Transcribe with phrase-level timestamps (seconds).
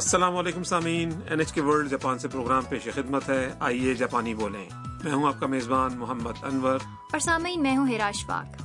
[0.00, 4.34] السلام علیکم سامعین۔ N H K world Japan سے پروگرام پیش خدمت ہے۔ آئیے جاپانی
[4.34, 4.68] بولیں۔
[5.04, 6.78] میں ہوں آپ کا میزبان محمد انور۔
[7.12, 8.62] اور سامعین میں ہوں ہراش پاک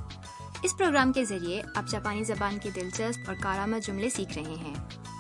[0.63, 4.73] اس پروگرام کے ذریعے آپ جاپانی زبان کے دلچسپ اور کارآمد جملے سیکھ رہے ہیں۔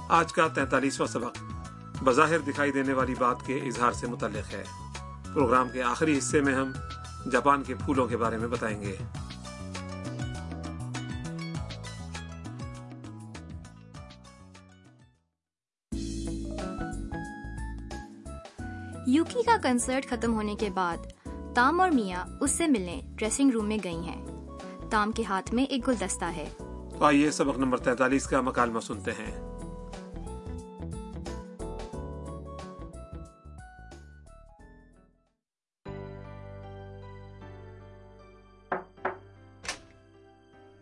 [0.09, 1.37] آج کا تینتالیسواں سبق۔
[2.03, 4.63] بظاہر دکھائی دینے والی بات کے اظہار سے متعلق ہے۔
[5.33, 6.71] پروگرام کے آخری حصے میں ہم
[7.31, 8.95] جاپان کے پھولوں کے بارے میں بتائیں گے۔
[19.06, 21.06] یوکی کا کنسرٹ ختم ہونے کے بعد
[21.54, 24.20] تام اور میاں اس سے ملنے ڈریسنگ روم میں گئی ہیں
[24.90, 26.48] تام کے ہاتھ میں ایک گلدستہ ہے
[26.90, 29.30] تو آئیے سبق نمبر تینتالیس کا مکالمہ سنتے ہیں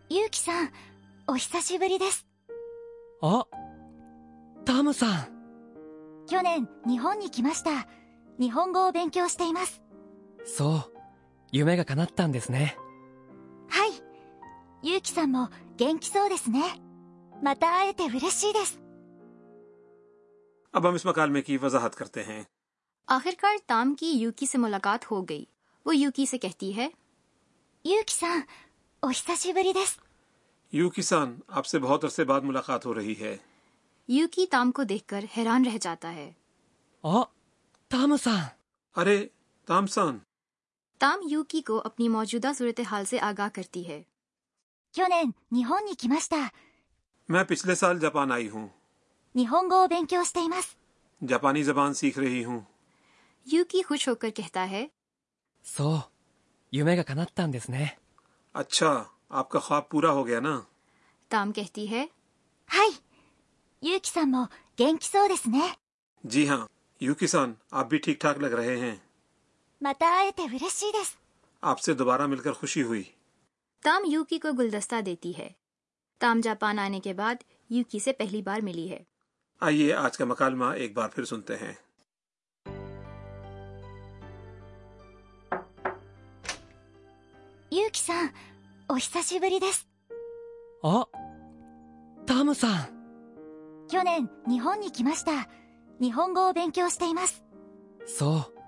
[0.09, 0.69] ゆうきさん
[1.27, 2.25] お久しぶりです
[3.21, 3.45] あ
[4.65, 7.71] タムさん去年日本に来ました
[8.39, 9.81] 日本語を勉強しています
[10.45, 10.97] そう
[11.51, 12.75] 夢が叶ったんですね
[13.69, 13.91] はい
[14.83, 16.61] ゆうきさんも元気そうですね
[17.43, 18.79] また会えて嬉しいです
[20.73, 22.41] اب ہم اس مکالمے کی وضاحت کرتے ہیں
[23.07, 25.43] آخرکار تام کی یوکی سے ملاقات ہو گئی
[25.85, 26.89] وہ یوکی سے کہتی ہے
[27.85, 28.43] ゆうきさん
[29.03, 29.99] お久しぶりです
[30.73, 33.35] یو کسان آپ سے بہت عرصے بعد ملاقات ہو رہی ہے
[34.09, 36.31] یوکی تام کو دیکھ کر حیران رہ جاتا ہے
[37.03, 37.23] あ
[37.93, 38.51] タムさん
[38.95, 39.17] ارے
[39.67, 40.19] تامسان
[41.01, 44.01] تام یوکی کو اپنی موجودہ صورتحال سے آگاہ کرتی ہے
[44.93, 46.51] 去年日本に来ました
[47.29, 48.67] میں پچھلے سال جاپان آئی ہوں
[49.35, 50.75] 日本語を勉強しています
[51.21, 52.59] جاپانی زبان سیکھ رہی ہوں
[53.47, 54.87] یوکی خوش ہو کر کہتا ہے
[55.65, 56.03] そう
[56.73, 57.97] 夢が叶ったんですね
[58.55, 58.91] اچھا
[59.31, 60.59] آپ کا خواب پورا ہو گیا نا
[61.31, 62.07] تام کہتی ہے
[62.69, 62.91] はい
[63.81, 65.77] ゆうきさんも元気そうですね
[66.23, 66.67] جی ہاں
[67.01, 68.95] یو کسان آپ بھی ٹھیک ٹھاک لگ رہے ہیں
[69.81, 71.17] また会えて嬉しいです
[71.63, 73.03] آپ سے دوبارہ مل کر خوشی ہوئی
[73.83, 75.49] تام یوکی کو گلدستہ دیتی ہے
[76.21, 79.03] تام جاپان آنے کے بعد یوکی سے پہلی بار ملی ہے
[79.61, 81.73] آئیے آج کا مکالمہ ایک بار پھر سنتے ہیں
[87.71, 88.31] ゆうきさん
[88.89, 89.87] お久しぶりです
[90.83, 91.07] あ
[92.25, 95.47] タムさん 去年日本に来ました
[96.01, 97.43] 日本語を勉強しています
[98.05, 98.59] そう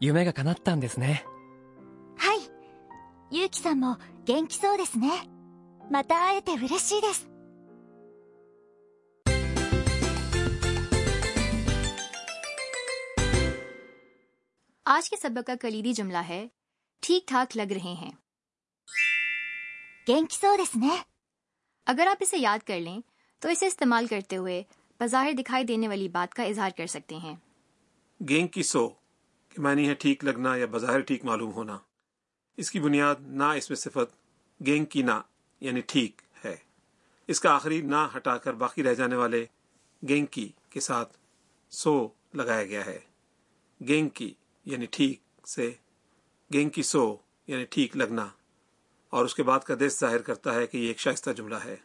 [0.00, 1.24] 夢が叶ったんですね
[2.16, 2.38] はい
[3.30, 5.10] ゆうきさんも元気そうですね
[5.90, 7.28] また会えて嬉しいです
[14.86, 16.46] آج کے سبق کا کلیدی جملہ ہے
[17.02, 18.10] ٹھیک ٹھاک لگ رہے ہیں
[20.06, 20.90] 元気そうですね
[21.86, 23.00] اگر آپ اسے یاد کر لیں
[23.42, 24.62] تو اسے استعمال کرتے ہوئے
[25.01, 27.35] بظاہر دکھائی دینے والی بات کا اظہار کر سکتے ہیں۔
[28.29, 28.89] گینگ کی سو
[29.49, 31.77] کہ معنی ہے ٹھیک لگنا یا بظاہر ٹھیک معلوم ہونا۔
[32.57, 34.15] اس کی بنیاد نہ اس میں صفت
[34.65, 35.21] گینگ کی نہ
[35.59, 36.55] یعنی ٹھیک ہے۔
[37.27, 39.45] اس کا آخری نہ ہٹا کر باقی رہ جانے والے
[40.09, 41.17] گینگ کی کے ساتھ
[41.69, 42.99] سو لگایا گیا ہے۔
[43.87, 44.33] گینگ کی
[44.65, 45.71] یعنی ٹھیک سے۔
[46.53, 47.15] گینگ کی سو
[47.47, 48.27] یعنی ٹھیک لگنا۔
[49.09, 51.75] اور اس کے بعد کا دیش ظاہر کرتا ہے کہ یہ ایک شائستہ جملہ ہے۔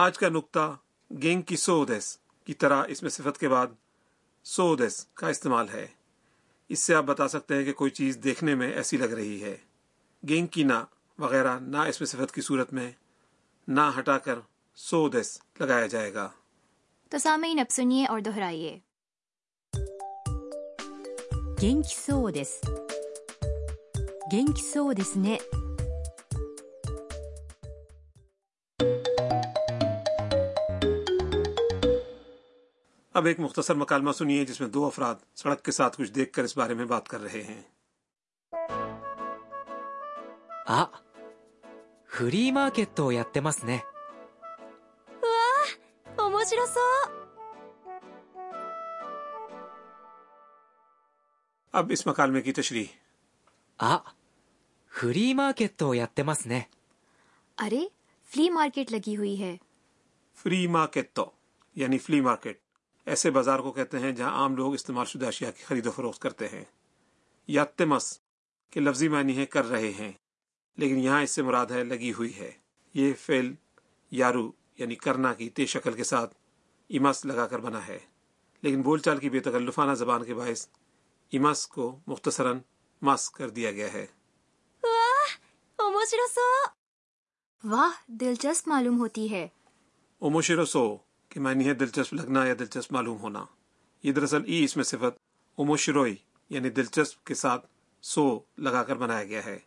[0.00, 0.76] آج کا نقطہ
[1.22, 3.66] گینگ کی سو دس کی طرح اس میں صفت کے بعد
[4.44, 5.86] سو دس کا استعمال ہے۔
[6.68, 9.56] اس سے آپ بتا سکتے ہیں کہ کوئی چیز دیکھنے میں ایسی لگ رہی ہے۔
[10.28, 10.84] گینگ کی نہ
[11.18, 12.90] وغیرہ نہ اس میں صفت کی صورت میں
[13.68, 14.38] نہ ہٹا کر
[14.74, 16.28] سو دس لگایا جائے گا۔
[17.08, 18.78] تو سامعین اب سنیے اور دہرائیے۔
[21.62, 22.60] گینگ سو دس
[24.32, 25.36] گینگ سو دس نے
[33.20, 36.44] اب ایک مختصر مکالمہ سنیے جس میں دو افراد سڑک کے ساتھ کچھ دیکھ کر
[36.44, 37.62] اس بارے میں بات کر رہے ہیں۔
[42.06, 43.00] فری مارکیٹ
[43.64, 43.78] نے۔
[51.72, 52.84] اب اس مکالمے کی تشریح۔
[53.78, 53.96] آ,
[55.00, 56.06] فری مارکیٹ یا
[57.58, 57.88] ارے
[58.24, 59.56] فلی مارکیٹ لگی ہوئی ہے۔
[60.34, 61.30] فری مارکیٹ تو
[61.74, 62.59] یعنی فلی مارکیٹ۔
[63.06, 66.22] ایسے بازار کو کہتے ہیں جہاں عام لوگ استعمال شدہ اشیاء کی خرید و فروخت
[66.22, 66.64] کرتے ہیں۔
[67.46, 68.20] یا تمس
[68.70, 70.12] کے لفظی معنی ہے کر رہے ہیں
[70.76, 72.52] لیکن یہاں اس سے مراد ہے لگی ہوئی ہے۔
[72.94, 73.52] یہ فعل
[74.10, 76.34] یارو یعنی کرنا کی تیز شکل کے ساتھ
[76.90, 77.98] امس لگا کر بنا ہے۔
[78.62, 80.66] لیکن بول چال کی بے تکلفانہ زبان کے باعث
[81.32, 82.58] امس کو مختصراً
[83.02, 84.06] مس کر دیا گیا ہے۔
[87.64, 89.48] واہ دلچسپ معلوم ہوتی ہے۔
[90.18, 90.96] اوموشیروسو
[91.30, 93.44] کہ معنی ہے دلچسپ لگنا یا دلچسپ معلوم ہونا۔
[94.02, 95.18] یہ دراصل ای اس میں صفت
[95.58, 96.16] اموشروئی
[96.50, 97.66] یعنی دلچسپ کے ساتھ
[98.02, 99.58] سو لگا کر بنایا گیا ہے۔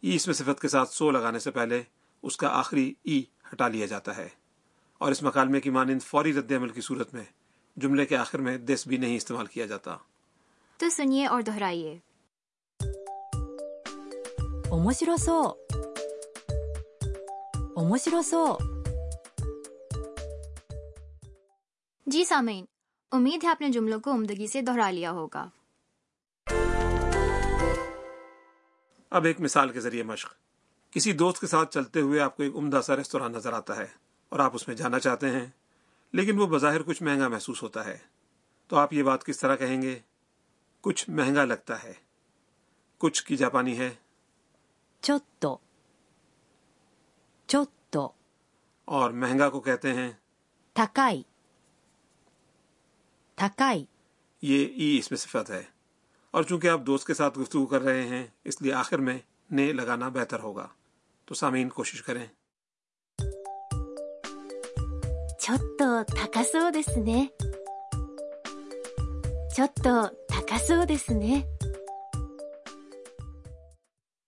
[0.00, 1.82] ای اس میں صفت کے ساتھ سو لگانے سے پہلے
[2.22, 4.28] اس کا آخری ای ہٹا لیا جاتا ہے۔
[4.98, 7.24] اور اس مکالمے کی مانند فوری رد عمل کی صورت میں
[7.76, 9.96] جملے کے آخر میں دس بھی نہیں استعمال کیا جاتا۔
[10.76, 11.98] تو سنیے اور دہرائیے۔
[15.18, 15.52] سو۔
[18.22, 18.73] سو۔
[22.06, 22.64] جی سامعین
[23.12, 25.48] امید ہے آپ نے جملوں کو عمدگی سے دہرا لیا ہوگا۔
[29.10, 30.34] اب ایک مثال کے ذریعے مشق۔
[30.90, 33.86] کسی دوست کے ساتھ چلتے ہوئے آپ کو ایک عمدہ سا ریستوراں نظر آتا ہے
[34.28, 35.46] اور آپ اس میں جانا چاہتے ہیں
[36.12, 37.98] لیکن وہ بظاہر کچھ مہنگا محسوس ہوتا ہے۔
[38.66, 39.98] تو آپ یہ بات کس طرح کہیں گے؟
[40.80, 41.92] کچھ مہنگا لگتا ہے۔
[42.98, 43.94] کچھ کی جاپانی ہے؟
[45.00, 45.56] چوتو۔
[47.46, 48.08] چوتو۔
[48.84, 50.12] اور مہنگا کو کہتے ہیں؟
[50.72, 51.22] تھکائی۔
[53.36, 53.84] تھکائی۔
[54.42, 55.62] یہ ای اس میں صفت ہے۔
[56.30, 59.18] اور چونکہ آپ دوست کے ساتھ گفتگو کر رہے ہیں اس لیے آخر میں
[59.50, 60.66] نے لگانا بہتر ہوگا۔
[61.24, 62.26] تو سامعین کوشش کریں۔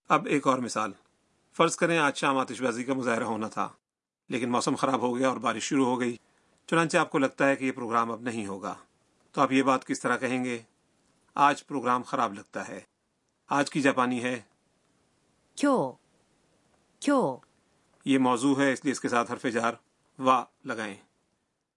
[0.09, 0.91] اب ایک اور مثال۔
[1.57, 3.69] فرض کریں آج شام آتش بازی کا مظاہرہ ہونا تھا
[4.29, 6.17] لیکن موسم خراب ہو گیا اور بارش شروع ہو گئی۔
[6.67, 8.75] چنانچہ آپ کو لگتا ہے کہ یہ پروگرام اب نہیں ہوگا۔
[9.37, 10.59] تو آپ یہ بات کس طرح کہیں گے؟
[11.35, 12.79] آج پروگرام خراب لگتا ہے۔
[13.47, 14.41] آج کی جاپانی ہے۔
[15.55, 15.91] کیوں؟
[16.99, 17.37] کیوں؟
[18.05, 19.73] یہ موضوع ہے اس لیے اس کے ساتھ حرف جار
[20.19, 20.95] وا لگائیں۔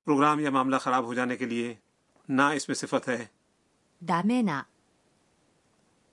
[0.04, 1.74] پروگرام یا معاملہ خراب ہو جانے کے لیے
[2.28, 3.26] نہ اس میں صفت ہے۔
[4.00, 4.62] ڈامینا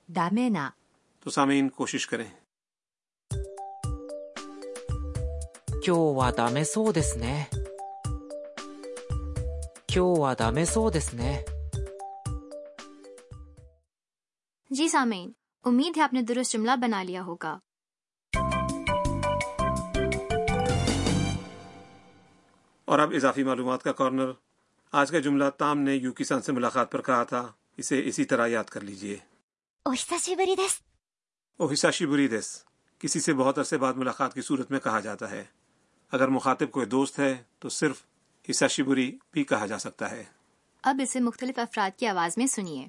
[0.09, 0.69] ڈامینا
[1.19, 2.29] تو سامعین کوشش کریں۔
[6.63, 7.43] سو اس نے۔
[9.95, 11.45] 今日はダメそうですね。
[14.69, 14.87] جی
[15.63, 17.57] امید ہے آپ نے درست جملہ بنا لیا ہوگا۔
[22.85, 24.31] اور اب اضافی معلومات کا کارنر
[24.91, 28.47] آج کا جملہ تام نے یوکی سان سے ملاقات پر کہا تھا اسے اسی طرح
[28.47, 29.17] یاد کر لیجیے
[31.57, 32.63] اوہساشی بری دس
[32.99, 35.43] کسی سے بہت عرصے بعد ملاقات کی صورت میں کہا جاتا ہے۔
[36.11, 38.01] اگر مخاطب کوئی دوست ہے تو صرف
[38.49, 40.23] حصہ شبری بھی کہا جا سکتا ہے۔
[40.83, 42.85] اب اسے مختلف افراد کی آواز میں سنیے۔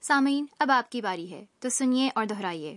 [0.00, 2.76] سامعین اب آپ کی باری ہے تو سنیے اور دہرائیے۔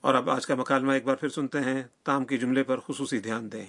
[0.00, 3.18] اور اب آج کا مکالمہ ایک بار پھر سنتے ہیں تام کے جملے پر خصوصی
[3.18, 3.66] دھیان دیں۔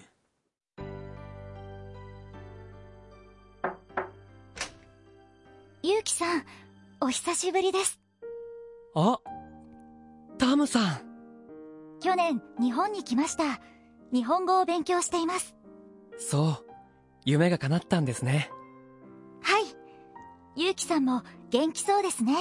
[5.90, 6.44] ゆうきさん
[7.02, 8.00] お久しぶりです
[8.94, 9.20] あ
[10.38, 11.02] タムさん
[12.00, 13.60] 去年日本に来ました
[14.14, 15.56] 日本語を勉強しています
[16.20, 16.72] そう
[17.26, 18.52] 夢が叶ったんですね
[19.42, 19.64] はい
[20.56, 22.36] ゆうきさんも元気そうですね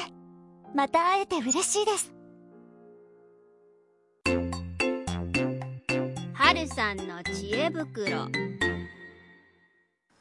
[0.74, 2.12] また会えて嬉しいです
[6.34, 8.28] はるさんの知恵袋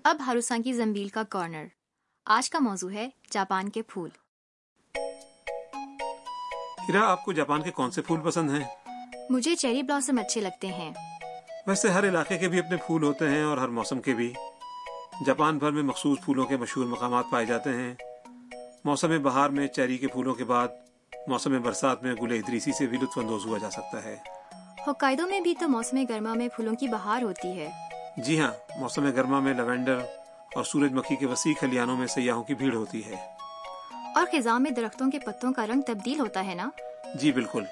[0.09, 1.76] اب ہارو زمبیل کا کارنر
[2.29, 4.09] آج کا موضوع ہے جاپان کے پھول۔
[6.95, 8.63] آپ کو جاپان کے کون سے پھول پسند ہیں؟
[9.29, 10.93] مجھے چیری بلاسم اچھے لگتے ہیں۔
[11.67, 14.33] ویسے ہر علاقے کے بھی اپنے پھول ہوتے ہیں اور ہر موسم کے بھی۔
[15.25, 17.93] جاپان بھر میں مخصوص پھولوں کے مشہور مقامات پائے جاتے ہیں۔
[18.85, 20.67] موسم بہار میں چیری کے پھولوں کے بعد
[21.27, 24.15] موسم برسات میں گلے ادریسی سے بھی لطف اندوز ہوا جا سکتا ہے۔
[24.87, 27.71] ہوکائدو میں بھی تو موسم گرما میں پھولوں کی بہار ہوتی ہے۔
[28.17, 29.99] جی ہاں موسم گرما میں لیونڈر
[30.57, 33.15] اور سورج مکھی کے وسیع کھلیانوں میں سیاحوں کی بھیڑ ہوتی ہے۔
[34.15, 36.69] اور خزاں میں درختوں کے پتوں کا رنگ تبدیل ہوتا ہے نا؟
[37.21, 37.63] جی بالکل۔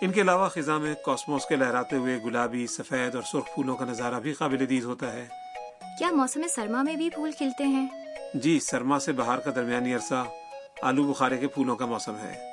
[0.00, 3.84] ان کے علاوہ خزاں میں کاسموس کے لہراتے ہوئے گلابی سفید اور سرخ پھولوں کا
[3.84, 5.26] نظارہ بھی قابل دید ہوتا ہے۔
[5.98, 7.86] کیا موسم سرما میں بھی پھول کھلتے ہیں؟
[8.34, 10.24] جی سرما سے بہار کا درمیانی عرصہ
[10.82, 12.52] آلو بخارے کے پھولوں کا موسم ہے۔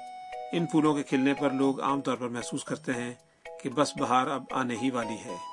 [0.54, 3.14] ان پھولوں کے کھلنے پر لوگ عام طور پر محسوس کرتے ہیں
[3.64, 5.51] کہ بس بہار اب آنے ہی والی ہے۔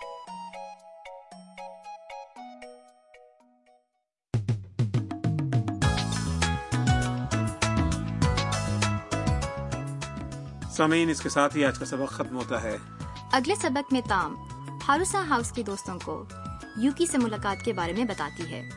[10.78, 12.76] سامعین، اس کے ساتھ ہی آج کا سبق ختم ہوتا ہے۔
[13.32, 14.37] اگلے سبق میں تام
[14.88, 16.25] ہاروسا ہاؤس کے دوستوں کو
[16.76, 18.70] یوکی سے ملاقات کے بارے میں بتاتی ہے۔